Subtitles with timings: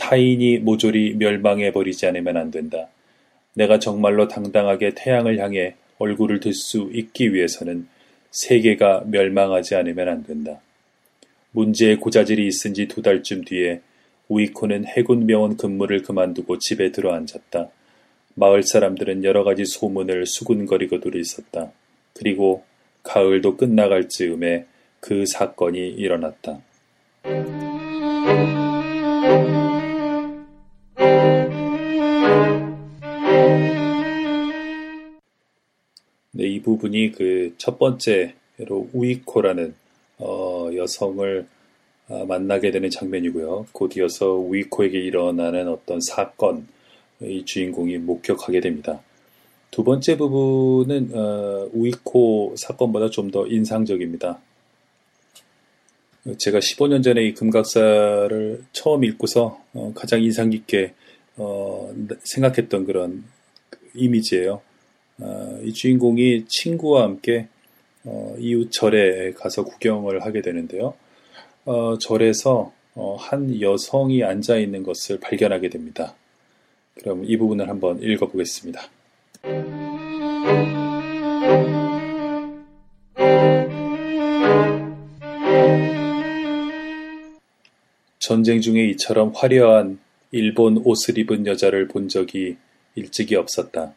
[0.00, 2.88] 타인이 모조리 멸망해 버리지 않으면 안 된다.
[3.54, 7.86] 내가 정말로 당당하게 태양을 향해 얼굴을 들 수 있기 위해서는
[8.30, 10.60] 세계가 멸망하지 않으면 안 된다.
[11.52, 13.80] 문제의 고자질이 있은 지 두 달쯤 뒤에
[14.28, 17.68] 우이코는 해군 병원 근무를 그만두고 집에 들어앉았다.
[18.36, 21.72] 마을 사람들은 여러 가지 소문을 수군거리고들 있었다.
[22.14, 22.64] 그리고
[23.02, 24.64] 가을도 끝나갈 즈음에
[25.00, 26.60] 그 사건이 일어났다.
[36.70, 39.74] 부분이 그 첫 번째로 우이코라는
[40.18, 41.46] 어, 여성을
[42.08, 43.66] 어, 만나게 되는 장면이고요.
[43.72, 46.66] 곧 이어서 우이코에게 일어나는 어떤 사건,
[47.20, 49.00] 의 주인공이 목격하게 됩니다.
[49.70, 54.40] 두 번째 부분은 어, 우이코 사건보다 좀 더 인상적입니다.
[56.38, 60.94] 제가 15년 전에 이 금각사를 처음 읽고서 어, 가장 인상 깊게
[61.36, 61.92] 어,
[62.24, 63.24] 생각했던 그런
[63.94, 64.60] 이미지예요.
[65.20, 67.48] 어, 이 주인공이 친구와 함께
[68.04, 70.94] 어, 이웃 절에 가서 구경을 하게 되는데요.
[71.64, 72.72] 어, 절에서
[73.18, 76.14] 한 여성이 앉아 있는 것을 발견하게 됩니다.
[76.98, 78.82] 그럼 이 부분을 한번 읽어보겠습니다.
[88.18, 89.98] 전쟁 중에 이처럼 화려한
[90.30, 92.56] 일본 옷을 입은 여자를 본 적이
[92.94, 93.94] 일찍이 없었다.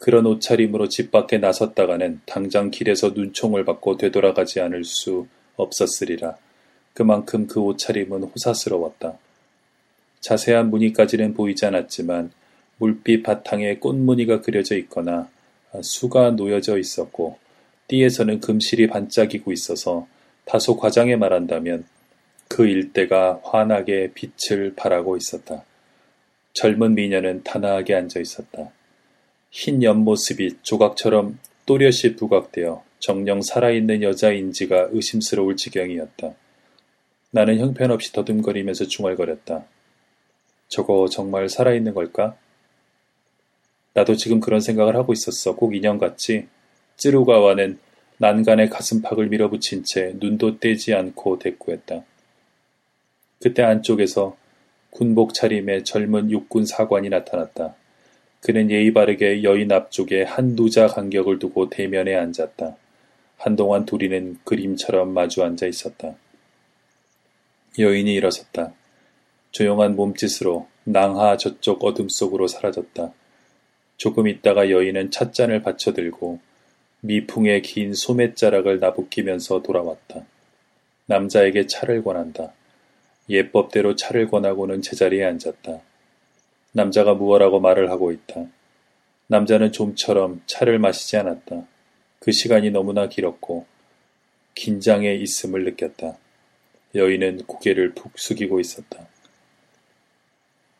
[0.00, 6.36] 그런 옷차림으로 집 밖에 나섰다가는 당장 길에서 눈총을 받고 되돌아가지 않을 수 없었으리라.
[6.94, 9.18] 그만큼 그 옷차림은 호사스러웠다.
[10.20, 12.32] 자세한 무늬까지는 보이지 않았지만
[12.78, 15.28] 물빛 바탕에 꽃무늬가 그려져 있거나
[15.82, 17.38] 수가 놓여져 있었고
[17.88, 20.06] 띠에서는 금실이 반짝이고 있어서
[20.46, 21.84] 다소 과장해 말한다면
[22.48, 25.62] 그 일대가 환하게 빛을 발하고 있었다.
[26.54, 28.70] 젊은 미녀는 단아하게 앉아 있었다.
[29.50, 36.34] 흰 옆모습이 조각처럼 또렷이 부각되어 정령 살아있는 여자인지가 의심스러울 지경이었다.
[37.32, 39.64] 나는 형편없이 더듬거리면서 중얼거렸다.
[40.68, 42.36] 저거 정말 살아있는 걸까?
[43.94, 45.56] 나도 지금 그런 생각을 하고 있었어.
[45.56, 46.46] 꼭 인형같이.
[46.96, 47.78] 찌루가와는
[48.18, 52.04] 난간에 가슴팍을 밀어붙인 채 눈도 떼지 않고 대꾸했다.
[53.40, 54.36] 그때 안쪽에서
[54.90, 57.74] 군복 차림의 젊은 육군 사관이 나타났다.
[58.40, 62.76] 그는 예의 바르게 여인 앞쪽에 한두 자 간격을 두고 대면에 앉았다.
[63.36, 66.14] 한동안 둘이는 그림처럼 마주 앉아 있었다.
[67.78, 68.72] 여인이 일어섰다.
[69.52, 73.12] 조용한 몸짓으로 낭하 저쪽 어둠 속으로 사라졌다.
[73.96, 76.40] 조금 있다가 여인은 찻잔을 받쳐들고
[77.00, 80.24] 미풍의 긴 소매자락을 나부끼면서 돌아왔다.
[81.06, 82.52] 남자에게 차를 권한다.
[83.28, 85.80] 예법대로 차를 권하고는 제자리에 앉았다.
[86.72, 88.46] 남자가 무엇라고 말을 하고 있다.
[89.28, 91.66] 남자는 좀처럼 차를 마시지 않았다.
[92.18, 93.66] 그 시간이 너무나 길었고
[94.54, 96.16] 긴장에 있음을 느꼈다.
[96.94, 99.06] 여인은 고개를 푹 숙이고 있었다.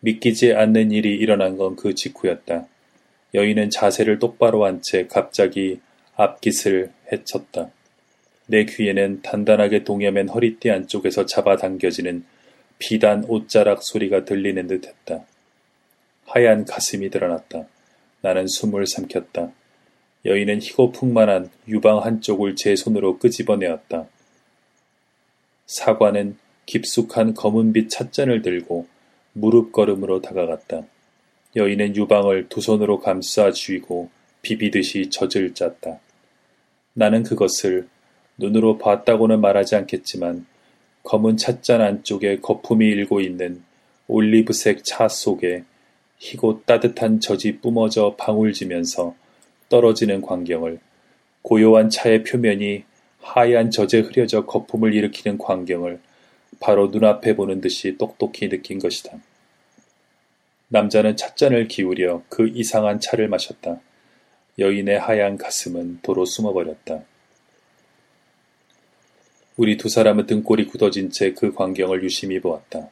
[0.00, 2.66] 믿기지 않는 일이 일어난 건 그 직후였다.
[3.34, 5.80] 여인은 자세를 똑바로 한 채 갑자기
[6.16, 7.70] 앞깃을 헤쳤다.
[8.46, 12.24] 내 귀에는 단단하게 동여맨 허리띠 안쪽에서 잡아당겨지는
[12.78, 15.24] 비단 옷자락 소리가 들리는 듯 했다.
[16.32, 17.66] 하얀 가슴이 드러났다.
[18.20, 19.50] 나는 숨을 삼켰다.
[20.24, 24.06] 여인은 희고 풍만한 유방 한쪽을 제 손으로 끄집어내었다.
[25.66, 26.36] 사과는
[26.66, 28.86] 깊숙한 검은빛 찻잔을 들고
[29.32, 30.82] 무릎 걸음으로 다가갔다.
[31.56, 34.08] 여인은 유방을 두 손으로 감싸 쥐고
[34.42, 35.98] 비비듯이 젖을 짰다.
[36.92, 37.88] 나는 그것을
[38.38, 40.46] 눈으로 봤다고는 말하지 않겠지만
[41.02, 43.64] 검은 찻잔 안쪽에 거품이 일고 있는
[44.06, 45.64] 올리브색 차 속에
[46.20, 49.16] 희고 따뜻한 젖이 뿜어져 방울지면서
[49.68, 50.78] 떨어지는 광경을
[51.42, 52.84] 고요한 차의 표면이
[53.20, 56.00] 하얀 젖에 흐려져 거품을 일으키는 광경을
[56.60, 59.18] 바로 눈앞에 보는 듯이 똑똑히 느낀 것이다.
[60.68, 63.80] 남자는 찻잔을 기울여 그 이상한 차를 마셨다.
[64.58, 67.02] 여인의 하얀 가슴은 도로 숨어버렸다.
[69.56, 72.88] 우리 두 사람은 등골이 굳어진 채 그 광경을 유심히 보았다.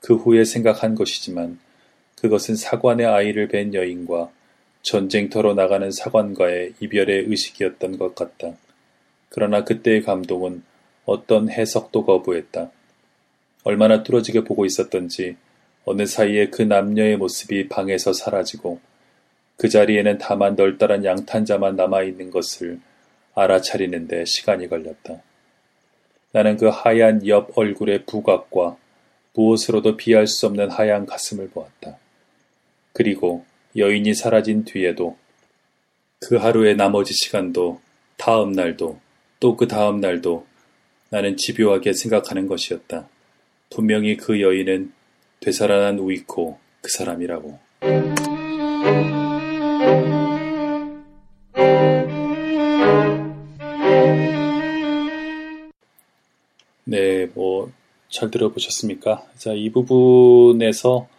[0.00, 1.58] 그 후에 생각한 것이지만
[2.20, 4.30] 그것은 사관의 아이를 뵌 여인과
[4.82, 8.52] 전쟁터로 나가는 사관과의 이별의 의식이었던 것 같다.
[9.28, 10.62] 그러나 그때의 감동은
[11.04, 12.70] 어떤 해석도 거부했다.
[13.64, 15.36] 얼마나 뚫어지게 보고 있었던지
[15.84, 18.80] 어느 사이에 그 남녀의 모습이 방에서 사라지고
[19.56, 22.80] 그 자리에는 다만 널따란 양탄자만 남아있는 것을
[23.34, 25.22] 알아차리는데 시간이 걸렸다.
[26.32, 28.76] 나는 그 하얀 옆 얼굴의 부각과
[29.34, 31.96] 무엇으로도 비할 수 없는 하얀 가슴을 보았다.
[32.98, 33.44] 그리고
[33.76, 35.16] 여인이 사라진 뒤에도
[36.18, 37.80] 그 하루의 나머지 시간도
[38.16, 38.98] 다음 날도
[39.38, 40.44] 또 그 다음 날도
[41.08, 43.08] 나는 집요하게 생각하는 것이었다.
[43.70, 44.92] 분명히 그 여인은
[45.38, 47.60] 되살아난 우이코 그 사람이라고.
[56.84, 57.70] 네, 뭐,
[58.08, 59.24] 잘 들어보셨습니까?
[59.36, 61.17] 자, 이 부분에서 어,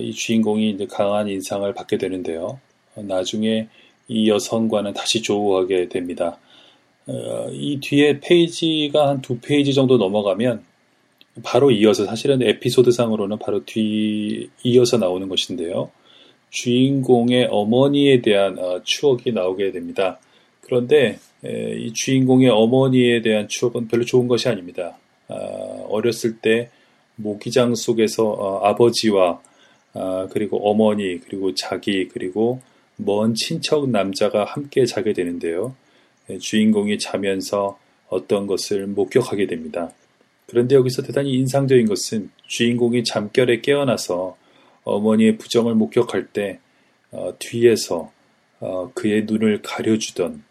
[0.00, 2.60] 이 주인공이 이제 강한 인상을 받게 되는데요.
[2.94, 3.68] 어, 나중에
[4.08, 6.38] 이 여성과는 다시 조우하게 됩니다.
[7.06, 10.62] 어, 이 뒤에 페이지가 한 두 페이지 정도 넘어가면
[11.42, 15.90] 바로 이어서 사실은 에피소드상으로는 바로 뒤 이어서 나오는 것인데요.
[16.50, 20.18] 주인공의 어머니에 대한 어, 추억이 나오게 됩니다.
[20.60, 24.96] 그런데 이 주인공의 어머니에 대한 추억은 별로 좋은 것이 아닙니다.
[25.28, 25.34] 아,
[25.88, 26.70] 어렸을 때
[27.16, 29.40] 모기장 속에서 어, 아버지와
[29.94, 32.60] 아, 그리고 어머니 그리고 자기 그리고
[32.96, 35.74] 먼 친척 남자가 함께 자게 되는데요.
[36.40, 39.92] 주인공이 자면서 어떤 것을 목격하게 됩니다.
[40.46, 44.36] 그런데 여기서 대단히 인상적인 것은 주인공이 잠결에 깨어나서
[44.84, 46.60] 어머니의 부정을 목격할 때
[47.10, 48.12] 어, 뒤에서
[48.60, 50.42] 어, 그의 눈을 가려주던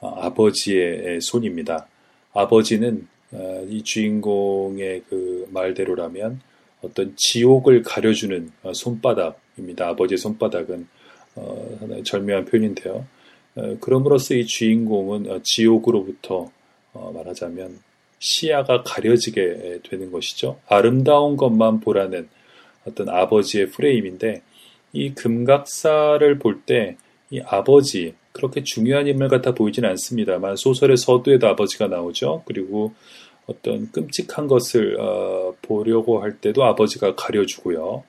[0.00, 1.86] 어, 아버지의 손입니다.
[2.32, 6.40] 아버지는 어, 이 주인공의 그 말대로라면
[6.84, 9.88] 어떤 지옥을 가려주는 어, 손바닥입니다.
[9.88, 10.86] 아버지의 손바닥은
[11.36, 13.06] 어, 하나의 절묘한 표현인데요.
[13.80, 16.50] 그럼으로써 이 주인공은 지옥으로부터
[16.92, 17.78] 말하자면
[18.18, 20.58] 시야가 가려지게 되는 것이죠.
[20.66, 22.28] 아름다운 것만 보라는
[22.84, 24.42] 어떤 아버지의 프레임인데
[24.92, 26.96] 이 금각사를 볼 때
[27.30, 32.42] 이 아버지 그렇게 중요한 인물 같아 보이진 않습니다만 소설의 서두에도 아버지가 나오죠.
[32.46, 32.92] 그리고
[33.46, 38.04] 어떤 끔찍한 것을 어, 보려고 할 때도 아버지가 가려주고요.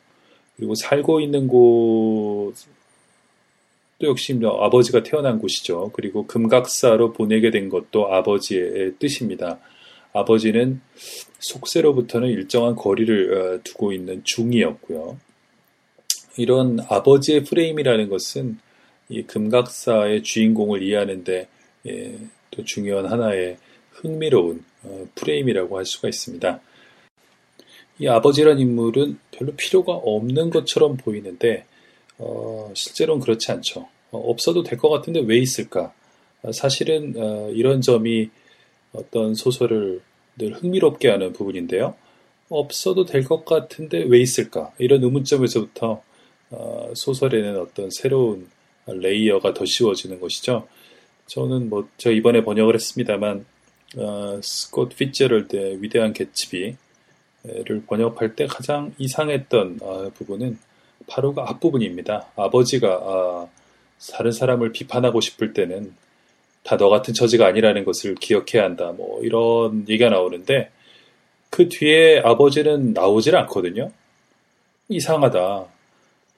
[0.55, 2.53] 그리고 살고 있는 곳도
[4.01, 5.91] 역시 뭐 아버지가 태어난 곳이죠.
[5.93, 9.59] 그리고 금각사로 보내게 된 것도 아버지의 뜻입니다.
[10.13, 10.79] 아버지는
[11.39, 15.17] 속세로부터는 일정한 거리를 어, 두고 있는 중이었고요.
[16.37, 18.57] 이런 아버지의 프레임이라는 것은
[19.09, 21.47] 이 금각사의 주인공을 이해하는데
[21.87, 22.19] 예,
[22.51, 23.57] 또 중요한 하나의
[23.91, 24.74] 흥미로운 어,
[25.15, 26.61] 프레임이라고 할 수가 있습니다.
[27.99, 31.65] 이 아버지란 인물은 별로 필요가 없는 것처럼 보이는데
[32.17, 33.87] 어, 실제로는 그렇지 않죠.
[34.11, 35.93] 어, 없어도 될 것 같은데 왜 있을까?
[36.41, 38.29] 어, 사실은 어, 이런 점이
[38.93, 40.01] 어떤 소설을
[40.37, 41.95] 늘 흥미롭게 하는 부분인데요.
[42.49, 44.71] 없어도 될 것 같은데 왜 있을까?
[44.77, 46.01] 이런 의문점에서부터
[46.51, 48.47] 어, 소설에는 어떤 새로운
[48.87, 50.67] layer가 더 씌워지는 것이죠.
[51.27, 53.45] 저는 뭐, 저 이번에 번역을 했습니다만,
[53.97, 56.77] 어, 스콧 피츠럴드의 위대한 개츠비를
[57.87, 60.57] 번역할 때 가장 이상했던 어, 부분은
[61.07, 62.27] 바로 그 앞부분입니다.
[62.35, 63.49] 아버지가 어,
[64.11, 65.93] 다른 사람을 비판하고 싶을 때는
[66.65, 68.91] 다 너 같은 처지가 아니라는 것을 기억해야 한다.
[68.91, 70.71] 뭐 이런 얘기가 나오는데
[71.51, 73.91] 그 뒤에 아버지는 나오질 않거든요.
[74.89, 75.65] 이상하다.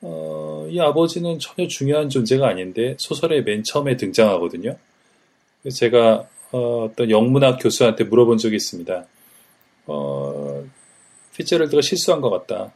[0.02, 4.78] 어, 이 아버지는 전혀 중요한 존재가 아닌데 소설의 맨 처음에 등장하거든요.
[5.74, 9.06] 제가 어, 떤 영문학 교수한테 물어본 적이 있습니다.
[9.88, 10.64] 어,
[11.36, 12.74] 피츠럴드가 실수한 것 같다.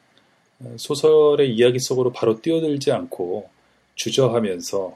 [0.60, 3.50] 어, 소설의 이야기 속으로 바로 뛰어들지 않고
[3.96, 4.96] 주저하면서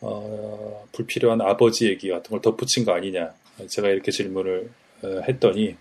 [0.00, 3.32] 어, 불필요한 아버지 얘기 같은 걸 덧붙인 거 아니냐.
[3.68, 4.70] 제가 이렇게 질문을
[5.02, 5.76] 어, 했더니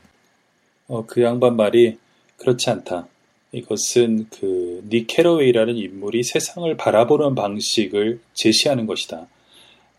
[0.87, 1.97] 어, 그 양반 말이
[2.37, 3.07] 그렇지 않다.
[3.51, 9.27] 이것은 그닉 캐러웨이라는 인물이 세상을 바라보는 방식을 제시하는 것이다.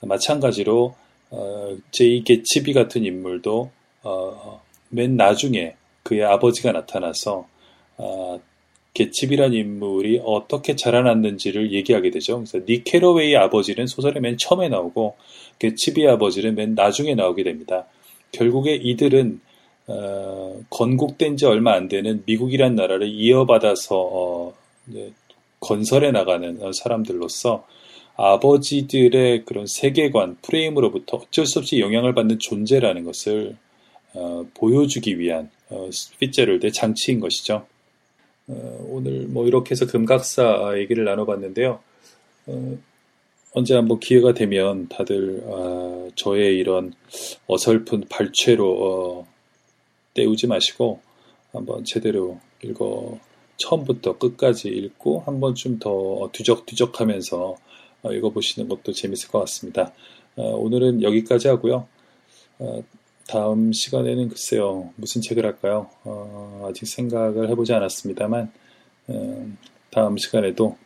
[0.03, 0.95] 마찬가지로
[1.37, 3.71] 어, 제이 게치비 같은 인물도
[4.05, 7.47] 어, 맨 나중에 그의 아버지가 나타나서
[7.99, 8.41] 어,
[8.95, 12.37] 게치비란 인물이 어떻게 자라났는지를 얘기하게 되죠.
[12.37, 15.17] 그래서 닉 캐러웨이 아버지는 소설의 맨 처음에 나오고
[15.59, 17.87] 게치비 아버지는 맨 나중에 나오게 됩니다.
[18.33, 19.41] 결국에 이들은
[19.89, 24.55] 어, 건국된 지 얼마 안 되는 미국이란 나라를 이어받아서 어,
[25.61, 27.67] 건설해 나가는 사람들로서
[28.17, 33.57] 아버지들의 그런 세계관, 프레임으로부터 어쩔 수 없이 영향을 받는 존재라는 것을
[34.15, 37.67] 어, 보여주기 위한 어, 피제럴드의 장치인 것이죠.
[38.49, 41.81] 어, 오늘 뭐 이렇게 해서 금각사 얘기를 나눠봤는데요.
[42.47, 42.79] 어,
[43.53, 46.93] 언제 한번 기회가 되면 다들 아, 저의 이런
[47.47, 49.27] 어설픈 발췌로 어,
[50.15, 51.01] 때우지 마시고
[51.53, 53.19] 한번 제대로 읽어
[53.57, 57.57] 처음부터 끝까지 읽고 한 번쯤 더 뒤적뒤적하면서
[58.13, 59.93] 읽어보시는 것도 재밌을 것 같습니다.
[60.37, 61.87] 오늘은 여기까지 하고요.
[63.27, 65.91] 다음 시간에는 글쎄요, 무슨 책을 할까요?
[66.05, 68.53] 어, 아직 생각을 해보지 않았습니다만,
[69.09, 69.59] 음,
[69.91, 70.77] 다음 시간에도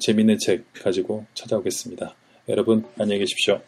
[0.00, 2.14] 재밌는 책 가지고 찾아오겠습니다.
[2.48, 3.60] 여러분, 안녕히 계십시오.